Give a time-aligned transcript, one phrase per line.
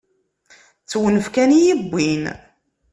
[0.83, 2.23] D tewnef kan i yi-yewwin.